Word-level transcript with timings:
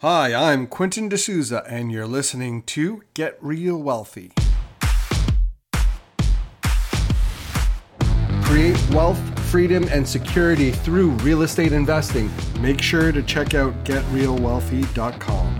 Hi, 0.00 0.32
I'm 0.32 0.68
Quentin 0.68 1.08
D'Souza, 1.08 1.64
and 1.68 1.90
you're 1.90 2.06
listening 2.06 2.62
to 2.66 3.02
Get 3.14 3.36
Real 3.40 3.82
Wealthy. 3.82 4.30
Create 8.44 8.80
wealth, 8.90 9.18
freedom, 9.50 9.88
and 9.90 10.06
security 10.06 10.70
through 10.70 11.10
real 11.24 11.42
estate 11.42 11.72
investing. 11.72 12.30
Make 12.60 12.80
sure 12.80 13.10
to 13.10 13.24
check 13.24 13.54
out 13.54 13.74
getrealwealthy.com. 13.84 15.58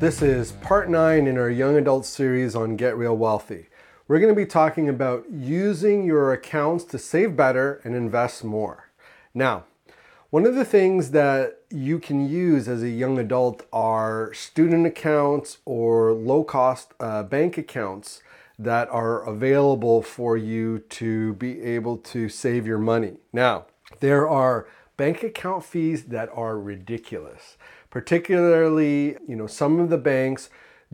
This 0.00 0.20
is 0.20 0.52
part 0.52 0.90
nine 0.90 1.26
in 1.26 1.38
our 1.38 1.48
young 1.48 1.76
adult 1.78 2.04
series 2.04 2.54
on 2.54 2.76
Get 2.76 2.94
Real 2.94 3.16
Wealthy. 3.16 3.70
We're 4.06 4.20
going 4.20 4.34
to 4.34 4.38
be 4.38 4.44
talking 4.44 4.90
about 4.90 5.24
using 5.30 6.04
your 6.04 6.34
accounts 6.34 6.84
to 6.84 6.98
save 6.98 7.34
better 7.34 7.80
and 7.84 7.96
invest 7.96 8.44
more. 8.44 8.90
Now, 9.32 9.64
one 10.30 10.44
of 10.44 10.54
the 10.54 10.64
things 10.64 11.12
that 11.12 11.62
you 11.70 11.98
can 11.98 12.28
use 12.28 12.68
as 12.68 12.82
a 12.82 12.90
young 12.90 13.18
adult 13.18 13.64
are 13.72 14.32
student 14.34 14.86
accounts 14.86 15.58
or 15.64 16.12
low 16.12 16.44
cost 16.44 16.92
uh, 17.00 17.22
bank 17.22 17.56
accounts 17.56 18.22
that 18.58 18.88
are 18.90 19.26
available 19.26 20.02
for 20.02 20.36
you 20.36 20.80
to 20.80 21.32
be 21.34 21.62
able 21.62 21.96
to 21.96 22.28
save 22.28 22.66
your 22.66 22.78
money. 22.78 23.16
Now, 23.32 23.66
there 24.00 24.28
are 24.28 24.68
bank 24.98 25.22
account 25.22 25.64
fees 25.64 26.04
that 26.04 26.28
are 26.34 26.58
ridiculous. 26.58 27.56
Particularly, 27.88 29.16
you 29.26 29.34
know, 29.34 29.46
some 29.46 29.80
of 29.80 29.88
the 29.88 29.96
banks 29.96 30.50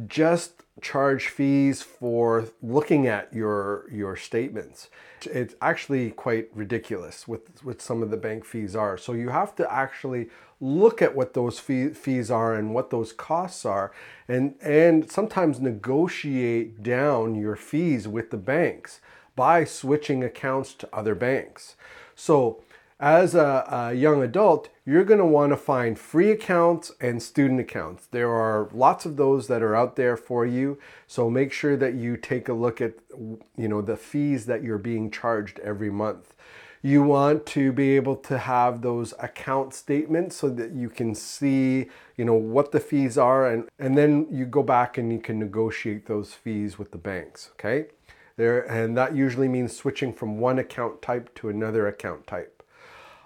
just 0.07 0.63
charge 0.81 1.29
fees 1.29 1.83
for 1.83 2.49
looking 2.63 3.07
at 3.07 3.33
your 3.33 3.87
your 3.91 4.17
statements. 4.17 4.91
It's 5.23 5.55
actually 5.63 6.11
quite 6.11 6.49
ridiculous 6.53 7.29
with 7.29 7.65
with 7.65 7.81
some 7.81 8.03
of 8.03 8.11
the 8.11 8.17
bank 8.17 8.45
fees 8.45 8.75
are. 8.75 8.99
So 8.99 9.13
you 9.13 9.29
have 9.29 9.55
to 9.57 9.73
actually 9.73 10.29
look 10.61 11.03
at 11.03 11.15
what 11.15 11.35
those 11.35 11.59
fee, 11.59 11.89
fees 11.91 12.31
are 12.31 12.55
and 12.55 12.75
what 12.75 12.91
those 12.91 13.13
costs 13.13 13.65
are 13.65 13.93
and 14.29 14.55
and 14.61 15.11
sometimes 15.11 15.61
negotiate 15.61 16.83
down 16.83 17.35
your 17.35 17.57
fees 17.57 18.09
with 18.09 18.31
the 18.31 18.37
banks 18.37 19.01
by 19.37 19.65
switching 19.65 20.25
accounts 20.25 20.75
to 20.75 20.89
other 20.93 21.15
banks. 21.15 21.77
So 22.15 22.63
as 23.01 23.35
a, 23.35 23.67
a, 23.69 23.95
young 23.95 24.23
adult, 24.23 24.69
you're 24.87 25.05
going 25.05 25.19
to 25.19 25.27
want 25.27 25.51
to 25.53 25.57
find 25.57 25.99
free 25.99 26.31
accounts 26.31 26.93
and 27.01 27.23
student 27.23 27.59
accounts. 27.59 28.07
There 28.07 28.31
are 28.31 28.69
lots 28.73 29.05
of 29.05 29.17
those 29.17 29.49
that 29.49 29.63
are 29.63 29.75
out 29.75 29.97
there 29.97 30.17
for 30.17 30.47
you. 30.47 30.79
So 31.07 31.29
make 31.29 31.53
sure 31.53 31.77
that 31.77 31.95
you 31.95 32.17
take 32.17 32.49
a 32.49 32.53
look 32.53 32.81
at, 32.81 32.95
you 33.57 33.69
know, 33.69 33.83
the 33.83 33.97
fees 33.97 34.47
that 34.47 34.63
you're 34.63 34.79
being 34.79 35.11
charged 35.11 35.59
every 35.61 35.91
month. 35.91 36.35
You 36.83 37.03
want 37.03 37.47
to 37.47 37.73
be 37.73 37.97
able 37.97 38.17
to 38.17 38.39
have 38.39 38.83
those 38.83 39.15
account 39.19 39.75
statements 39.75 40.37
so 40.37 40.51
that 40.51 40.73
you 40.73 40.91
can 40.91 41.15
see, 41.15 41.87
you 42.17 42.25
know, 42.25 42.35
what 42.35 42.73
the 42.73 42.81
fees 42.81 43.19
are 43.19 43.51
and, 43.51 43.69
and 43.79 43.97
then 43.97 44.27
you 44.31 44.45
go 44.45 44.63
back 44.63 44.99
and 44.99 45.11
you 45.11 45.19
can 45.19 45.39
negotiate 45.39 46.07
those 46.07 46.35
fees 46.35 46.79
with 46.79 46.93
the 46.93 46.99
banks, 46.99 47.51
okay? 47.55 47.87
There, 48.37 48.61
and 48.61 48.97
that 48.99 49.17
usually 49.17 49.49
means 49.49 49.75
switching 49.75 50.13
from 50.13 50.39
one 50.39 50.59
account 50.59 51.01
type 51.01 51.35
to 51.37 51.49
another 51.49 51.87
account 51.87 52.27
type. 52.27 52.54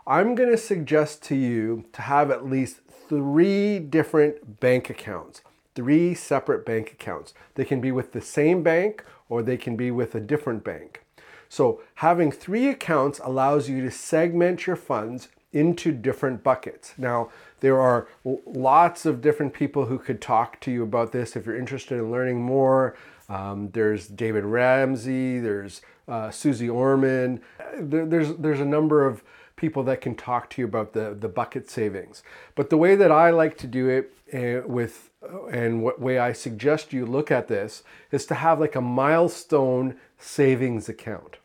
I'm 0.09 0.35
going 0.35 0.51
to 0.51 0.57
suggest 0.57 1.23
to 1.25 1.35
you 1.35 1.85
to 1.93 2.01
have 2.01 2.31
at 2.31 2.47
least 2.47 2.81
three 3.11 3.79
different 3.79 4.59
bank 4.59 4.89
accounts, 4.89 5.43
three 5.75 6.15
separate 6.15 6.65
bank 6.65 6.93
accounts. 6.93 7.35
They 7.57 7.67
can 7.67 7.83
be 7.83 7.93
with 7.93 8.13
the 8.13 8.23
same 8.23 8.63
bank 8.63 9.05
or 9.29 9.43
they 9.43 9.59
can 9.59 9.77
be 9.77 9.91
with 9.91 10.15
a 10.15 10.21
different 10.21 10.65
bank. 10.65 11.05
So 11.51 11.83
having 11.97 12.33
three 12.33 12.69
accounts 12.69 13.21
allows 13.23 13.69
you 13.69 13.83
to 13.83 13.91
segment 13.91 14.67
your 14.67 14.77
funds 14.77 15.29
into 15.53 15.93
different 15.93 16.43
buckets. 16.43 16.95
Now, 16.97 17.29
there 17.61 17.79
are 17.79 18.09
lots 18.47 19.05
of 19.05 19.21
different 19.21 19.53
people 19.53 19.87
who 19.87 19.99
could 19.99 20.23
talk 20.23 20.59
to 20.61 20.71
you 20.71 20.85
about 20.85 21.13
this 21.13 21.37
if 21.37 21.45
you're 21.45 21.59
interested 21.59 21.99
in 21.99 22.11
learning 22.11 22.41
more. 22.41 22.97
Um, 23.29 23.69
there's 23.73 24.09
David 24.09 24.45
Ramsey, 24.45 25.39
there's 25.39 25.83
uh, 26.07 26.31
Suze 26.31 26.63
Orman. 26.63 27.43
There, 27.79 28.07
there's, 28.07 28.35
there's 28.37 28.61
a 28.61 28.65
number 28.65 29.07
of 29.07 29.23
people 29.59 29.83
that 29.83 30.01
can 30.01 30.15
talk 30.15 30.49
to 30.51 30.63
you 30.63 30.67
about 30.67 30.95
the, 30.95 31.15
the 31.19 31.29
bucket 31.29 31.69
savings. 31.69 32.23
But 32.55 32.71
the 32.71 32.79
way 32.79 32.97
that 32.97 33.13
I 33.13 33.31
like 33.31 33.59
to 33.59 33.67
do 33.67 33.89
it 33.89 34.15
uh, 34.33 34.67
with, 34.67 35.11
and 35.53 35.83
what 35.83 36.01
way 36.01 36.19
I 36.19 36.33
suggest 36.33 36.93
you 36.95 37.05
look 37.05 37.31
at 37.31 37.49
this 37.49 37.83
is 38.11 38.25
to 38.27 38.35
have 38.37 38.61
like 38.61 38.75
a 38.75 38.81
milestone 38.81 39.97
savings 40.19 40.89
account. 40.89 41.37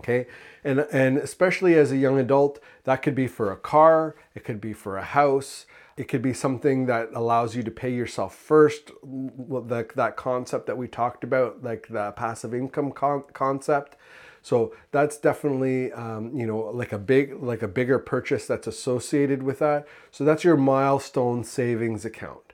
Okay. 0.00 0.26
And, 0.62 0.80
and 0.92 1.18
especially 1.18 1.74
as 1.74 1.92
a 1.92 1.96
young 1.96 2.18
adult, 2.18 2.58
that 2.84 3.02
could 3.02 3.14
be 3.14 3.26
for 3.26 3.52
a 3.52 3.56
car, 3.56 4.16
it 4.34 4.44
could 4.44 4.60
be 4.60 4.72
for 4.72 4.98
a 4.98 5.04
house, 5.04 5.66
it 5.96 6.08
could 6.08 6.22
be 6.22 6.32
something 6.32 6.86
that 6.86 7.10
allows 7.14 7.54
you 7.54 7.62
to 7.62 7.70
pay 7.70 7.92
yourself 7.92 8.34
first, 8.34 8.90
like 9.02 9.94
that 9.94 10.16
concept 10.16 10.66
that 10.66 10.76
we 10.76 10.88
talked 10.88 11.22
about, 11.22 11.62
like 11.62 11.86
the 11.88 12.12
passive 12.12 12.52
income 12.52 12.90
con- 12.90 13.24
concept. 13.32 13.96
So 14.42 14.74
that's 14.90 15.16
definitely 15.16 15.90
um, 15.92 16.36
you 16.36 16.46
know 16.46 16.58
like 16.58 16.92
a 16.92 16.98
big 16.98 17.42
like 17.42 17.62
a 17.62 17.68
bigger 17.68 17.98
purchase 17.98 18.46
that's 18.46 18.66
associated 18.66 19.42
with 19.42 19.60
that. 19.60 19.86
So 20.10 20.24
that's 20.24 20.44
your 20.44 20.56
milestone 20.56 21.44
savings 21.44 22.04
account. 22.04 22.52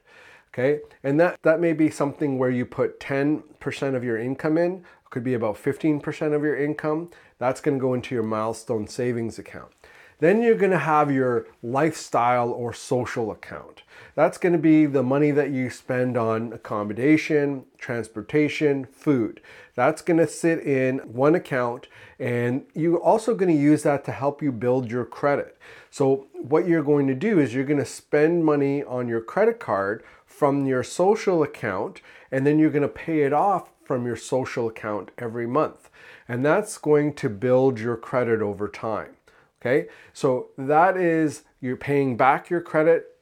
Okay, 0.53 0.81
and 1.03 1.19
that 1.19 1.41
that 1.43 1.61
may 1.61 1.73
be 1.73 1.91
something 1.91 2.39
where 2.39 2.50
you 2.50 2.67
put 2.67 3.00
10% 3.00 3.95
of 3.95 4.05
your 4.05 4.19
income 4.19 4.59
in, 4.59 4.84
could 5.10 5.25
be 5.25 5.34
about 5.34 5.56
15% 5.56 6.34
of 6.34 6.43
your 6.43 6.56
income. 6.56 7.10
That's 7.38 7.60
going 7.60 7.78
to 7.78 7.82
go 7.82 7.94
into 7.94 8.15
your 8.15 8.25
milestone 8.25 8.87
savings 8.87 9.38
account. 9.38 9.80
Then 10.20 10.42
you're 10.42 10.54
going 10.54 10.70
to 10.70 10.78
have 10.78 11.10
your 11.10 11.47
lifestyle 11.62 12.50
or 12.50 12.72
social 12.72 13.31
account. 13.31 13.82
That's 14.14 14.38
going 14.38 14.53
to 14.53 14.58
be 14.58 14.86
the 14.86 15.03
money 15.03 15.31
that 15.31 15.50
you 15.50 15.70
spend 15.70 16.16
on 16.16 16.53
accommodation, 16.53 17.64
transportation, 17.78 18.84
food. 18.84 19.41
That's 19.75 20.03
going 20.03 20.19
to 20.19 20.26
sit 20.26 20.60
in 20.60 20.98
one 20.98 21.34
account 21.34 21.88
and 22.19 22.66
you're 22.75 23.00
also 23.00 23.34
going 23.34 23.54
to 23.54 23.62
use 23.62 23.82
that 23.84 24.04
to 24.04 24.12
help 24.12 24.42
you 24.42 24.53
build 24.53 24.91
your 24.91 25.06
credit. 25.06 25.56
So 25.91 26.26
what 26.34 26.69
you're 26.69 26.82
going 26.82 27.06
to 27.06 27.14
do 27.14 27.38
is 27.38 27.54
you're 27.54 27.64
going 27.64 27.78
to 27.78 27.87
spend 27.87 28.44
money 28.44 28.84
on 28.84 29.08
your 29.08 29.22
credit 29.22 29.58
card 29.58 30.02
from 30.26 30.66
your 30.66 30.82
social 30.82 31.42
account 31.42 32.02
and 32.31 32.47
then 32.47 32.58
you're 32.58 32.70
going 32.70 32.82
to 32.82 32.88
pay 32.88 33.22
it 33.22 33.32
off 33.32 33.70
from 33.84 34.06
your 34.06 34.16
social 34.16 34.69
account 34.69 35.10
every 35.19 35.47
month. 35.47 35.88
And 36.28 36.44
that's 36.44 36.78
going 36.78 37.14
to 37.14 37.31
build 37.31 37.81
your 37.81 37.97
credit 37.97 38.42
over 38.42 38.69
time. 38.69 39.16
Okay, 39.60 39.88
so 40.15 40.48
that 40.56 40.97
is 40.97 41.43
you're 41.60 41.76
paying 41.76 42.16
back 42.16 42.48
your 42.48 42.62
credit, 42.62 43.16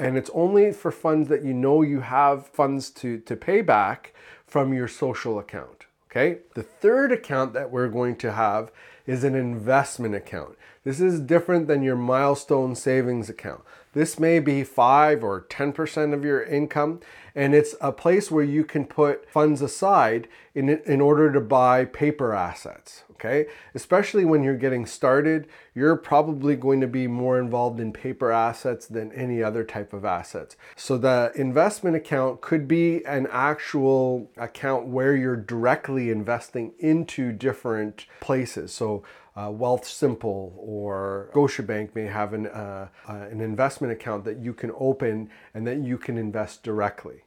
and 0.00 0.16
it's 0.16 0.30
only 0.32 0.72
for 0.72 0.90
funds 0.90 1.28
that 1.28 1.44
you 1.44 1.52
know 1.52 1.82
you 1.82 2.00
have 2.00 2.46
funds 2.46 2.88
to, 2.90 3.18
to 3.18 3.36
pay 3.36 3.60
back 3.60 4.14
from 4.46 4.72
your 4.72 4.88
social 4.88 5.38
account. 5.38 5.84
Okay, 6.10 6.38
the 6.54 6.62
third 6.62 7.12
account 7.12 7.52
that 7.52 7.70
we're 7.70 7.88
going 7.88 8.16
to 8.16 8.32
have 8.32 8.72
is 9.06 9.24
an 9.24 9.34
investment 9.34 10.14
account. 10.14 10.56
This 10.84 11.00
is 11.00 11.20
different 11.20 11.66
than 11.66 11.82
your 11.82 11.96
milestone 11.96 12.74
savings 12.74 13.28
account. 13.28 13.62
This 13.92 14.18
may 14.18 14.38
be 14.38 14.64
5 14.64 15.22
or 15.22 15.42
10% 15.42 16.12
of 16.12 16.24
your 16.24 16.42
income, 16.42 17.00
and 17.34 17.54
it's 17.54 17.74
a 17.80 17.92
place 17.92 18.30
where 18.30 18.44
you 18.44 18.64
can 18.64 18.84
put 18.84 19.30
funds 19.30 19.62
aside 19.62 20.28
in, 20.54 20.68
in 20.68 21.00
order 21.00 21.32
to 21.32 21.40
buy 21.40 21.84
paper 21.84 22.34
assets 22.34 23.04
okay? 23.24 23.50
Especially 23.74 24.24
when 24.24 24.42
you're 24.42 24.56
getting 24.56 24.86
started, 24.86 25.48
you're 25.74 25.96
probably 25.96 26.56
going 26.56 26.80
to 26.80 26.86
be 26.86 27.06
more 27.06 27.38
involved 27.38 27.80
in 27.80 27.92
paper 27.92 28.30
assets 28.30 28.86
than 28.86 29.12
any 29.12 29.42
other 29.42 29.64
type 29.64 29.92
of 29.92 30.04
assets. 30.04 30.56
So 30.76 30.98
the 30.98 31.32
investment 31.34 31.96
account 31.96 32.40
could 32.40 32.68
be 32.68 33.04
an 33.04 33.26
actual 33.30 34.30
account 34.36 34.86
where 34.86 35.16
you're 35.16 35.36
directly 35.36 36.10
investing 36.10 36.72
into 36.78 37.32
different 37.32 38.06
places. 38.20 38.72
So 38.72 38.93
uh, 39.36 39.48
Wealthsimple 39.48 40.52
or 40.56 41.30
Scotiabank 41.32 41.94
may 41.94 42.06
have 42.06 42.32
an, 42.32 42.46
uh, 42.46 42.88
uh, 43.08 43.12
an 43.12 43.40
investment 43.40 43.92
account 43.92 44.24
that 44.24 44.38
you 44.38 44.52
can 44.52 44.72
open 44.78 45.30
and 45.54 45.66
that 45.66 45.78
you 45.78 45.98
can 45.98 46.18
invest 46.18 46.62
directly 46.62 47.24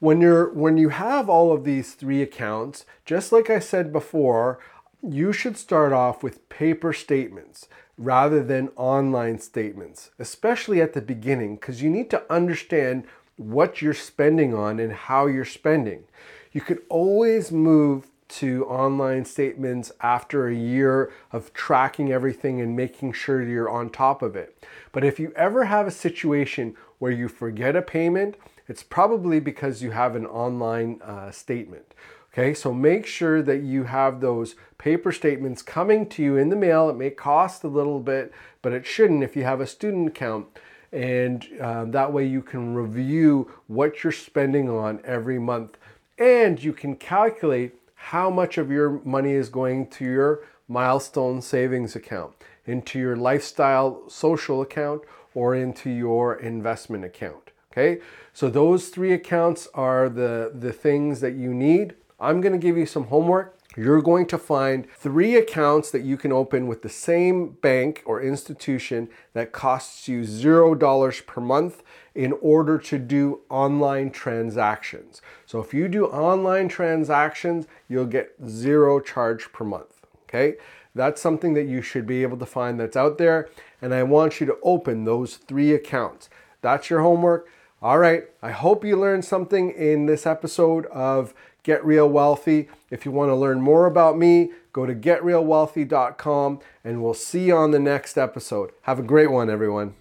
when 0.00 0.20
you're 0.20 0.52
when 0.52 0.76
you 0.76 0.90
have 0.90 1.28
all 1.28 1.52
of 1.52 1.64
these 1.64 1.94
three 1.94 2.22
accounts 2.22 2.86
just 3.04 3.32
like 3.32 3.50
i 3.50 3.58
said 3.58 3.92
before 3.92 4.60
you 5.02 5.32
should 5.32 5.56
start 5.56 5.92
off 5.92 6.22
with 6.22 6.48
paper 6.48 6.92
statements 6.92 7.68
rather 7.96 8.42
than 8.42 8.70
online 8.76 9.38
statements, 9.38 10.10
especially 10.18 10.80
at 10.80 10.92
the 10.92 11.00
beginning, 11.00 11.56
because 11.56 11.82
you 11.82 11.90
need 11.90 12.10
to 12.10 12.22
understand 12.32 13.04
what 13.36 13.82
you're 13.82 13.94
spending 13.94 14.54
on 14.54 14.80
and 14.80 14.92
how 14.92 15.26
you're 15.26 15.44
spending. 15.44 16.04
You 16.52 16.60
could 16.60 16.82
always 16.88 17.52
move 17.52 18.08
to 18.28 18.64
online 18.66 19.24
statements 19.24 19.90
after 20.00 20.46
a 20.46 20.54
year 20.54 21.10
of 21.32 21.52
tracking 21.52 22.12
everything 22.12 22.60
and 22.60 22.76
making 22.76 23.12
sure 23.12 23.42
you're 23.42 23.70
on 23.70 23.90
top 23.90 24.22
of 24.22 24.36
it. 24.36 24.64
But 24.92 25.04
if 25.04 25.18
you 25.18 25.32
ever 25.34 25.64
have 25.64 25.86
a 25.86 25.90
situation 25.90 26.76
where 26.98 27.12
you 27.12 27.28
forget 27.28 27.76
a 27.76 27.82
payment, 27.82 28.36
it's 28.66 28.82
probably 28.82 29.40
because 29.40 29.82
you 29.82 29.92
have 29.92 30.14
an 30.14 30.26
online 30.26 31.00
uh, 31.02 31.30
statement. 31.30 31.94
Okay, 32.32 32.52
so 32.52 32.72
make 32.72 33.06
sure 33.06 33.42
that 33.42 33.62
you 33.62 33.84
have 33.84 34.20
those 34.20 34.54
paper 34.76 35.10
statements 35.10 35.62
coming 35.62 36.06
to 36.10 36.22
you 36.22 36.36
in 36.36 36.50
the 36.50 36.56
mail. 36.56 36.88
It 36.90 36.96
may 36.96 37.10
cost 37.10 37.64
a 37.64 37.68
little 37.68 38.00
bit, 38.00 38.32
but 38.62 38.72
it 38.72 38.86
shouldn't 38.86 39.24
if 39.24 39.34
you 39.34 39.44
have 39.44 39.60
a 39.60 39.66
student 39.66 40.08
account. 40.08 40.46
And 40.92 41.46
um, 41.60 41.90
that 41.92 42.12
way 42.12 42.26
you 42.26 42.42
can 42.42 42.74
review 42.74 43.50
what 43.66 44.04
you're 44.04 44.12
spending 44.12 44.68
on 44.70 45.00
every 45.04 45.38
month. 45.38 45.78
And 46.18 46.62
you 46.62 46.72
can 46.72 46.96
calculate 46.96 47.77
how 47.98 48.30
much 48.30 48.58
of 48.58 48.70
your 48.70 49.00
money 49.04 49.32
is 49.32 49.48
going 49.48 49.88
to 49.88 50.04
your 50.04 50.40
milestone 50.68 51.42
savings 51.42 51.96
account, 51.96 52.32
into 52.64 52.98
your 52.98 53.16
lifestyle 53.16 54.08
social 54.08 54.62
account, 54.62 55.02
or 55.34 55.54
into 55.54 55.90
your 55.90 56.36
investment 56.36 57.04
account. 57.04 57.50
Okay, 57.72 58.00
so 58.32 58.48
those 58.48 58.88
three 58.88 59.12
accounts 59.12 59.68
are 59.74 60.08
the, 60.08 60.52
the 60.54 60.72
things 60.72 61.20
that 61.20 61.34
you 61.34 61.52
need. 61.52 61.94
I'm 62.20 62.40
going 62.40 62.52
to 62.52 62.58
give 62.58 62.76
you 62.76 62.86
some 62.86 63.04
homework. 63.04 63.57
You're 63.76 64.02
going 64.02 64.26
to 64.28 64.38
find 64.38 64.90
three 64.96 65.36
accounts 65.36 65.90
that 65.90 66.02
you 66.02 66.16
can 66.16 66.32
open 66.32 66.66
with 66.66 66.82
the 66.82 66.88
same 66.88 67.50
bank 67.50 68.02
or 68.06 68.20
institution 68.20 69.08
that 69.34 69.52
costs 69.52 70.08
you 70.08 70.22
$0 70.22 71.26
per 71.26 71.40
month 71.40 71.82
in 72.14 72.32
order 72.40 72.78
to 72.78 72.98
do 72.98 73.40
online 73.50 74.10
transactions. 74.10 75.20
So 75.46 75.60
if 75.60 75.74
you 75.74 75.86
do 75.86 76.06
online 76.06 76.68
transactions, 76.68 77.66
you'll 77.88 78.06
get 78.06 78.34
zero 78.46 79.00
charge 79.00 79.52
per 79.52 79.64
month. 79.64 79.94
Okay, 80.24 80.56
that's 80.94 81.22
something 81.22 81.54
that 81.54 81.66
you 81.66 81.80
should 81.80 82.06
be 82.06 82.22
able 82.22 82.36
to 82.38 82.46
find 82.46 82.80
that's 82.80 82.96
out 82.96 83.18
there. 83.18 83.48
And 83.80 83.94
I 83.94 84.02
want 84.02 84.40
you 84.40 84.46
to 84.46 84.58
open 84.62 85.04
those 85.04 85.36
three 85.36 85.72
accounts. 85.72 86.28
That's 86.60 86.90
your 86.90 87.02
homework. 87.02 87.48
All 87.80 87.98
right, 87.98 88.24
I 88.42 88.50
hope 88.50 88.84
you 88.84 88.96
learned 88.96 89.24
something 89.24 89.70
in 89.70 90.06
this 90.06 90.26
episode 90.26 90.86
of 90.86 91.32
Get 91.68 91.84
Real 91.84 92.08
Wealthy. 92.08 92.66
If 92.90 93.04
you 93.04 93.12
want 93.12 93.28
to 93.28 93.34
learn 93.34 93.60
more 93.60 93.84
about 93.84 94.16
me, 94.16 94.52
go 94.72 94.86
to 94.86 94.94
getrealwealthy.com 94.94 96.60
and 96.82 97.02
we'll 97.02 97.12
see 97.12 97.48
you 97.48 97.56
on 97.56 97.72
the 97.72 97.78
next 97.78 98.16
episode. 98.16 98.72
Have 98.84 98.98
a 98.98 99.02
great 99.02 99.30
one, 99.30 99.50
everyone. 99.50 99.94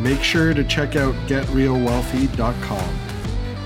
Make 0.00 0.20
sure 0.20 0.52
to 0.54 0.64
check 0.64 0.96
out 0.96 1.14
getrealwealthy.com. 1.28 2.98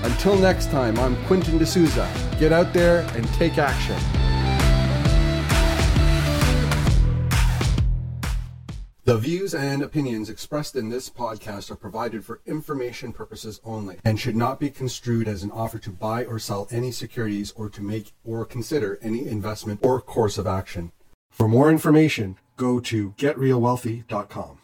Until 0.03 0.37
next 0.37 0.69
time, 0.69 0.99
I'm 0.99 1.15
Quentin 1.25 1.57
D'Souza. 1.57 2.07
Get 2.39 2.51
out 2.51 2.73
there 2.73 2.99
and 3.15 3.27
take 3.29 3.57
action. 3.57 4.22
The 9.05 9.17
views 9.17 9.53
and 9.53 9.81
opinions 9.81 10.29
expressed 10.29 10.77
in 10.77 10.87
this 10.87 11.09
podcast 11.09 11.69
are 11.69 11.75
provided 11.75 12.23
for 12.23 12.39
information 12.45 13.11
purposes 13.11 13.59
only 13.65 13.97
and 14.05 14.17
should 14.17 14.37
not 14.37 14.61
be 14.61 14.69
construed 14.69 15.27
as 15.27 15.43
an 15.43 15.51
offer 15.51 15.77
to 15.79 15.89
buy 15.89 16.23
or 16.23 16.39
sell 16.39 16.69
any 16.71 16.89
securities 16.89 17.51
or 17.57 17.67
to 17.67 17.81
make 17.81 18.13
or 18.23 18.45
consider 18.45 18.97
any 19.01 19.27
investment 19.27 19.81
or 19.83 19.99
course 19.99 20.37
of 20.37 20.47
action. 20.47 20.93
For 21.29 21.49
more 21.49 21.69
information, 21.69 22.37
go 22.55 22.79
to 22.79 23.11
getrealwealthy.com. 23.17 24.59